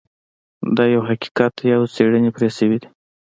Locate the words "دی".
1.59-1.69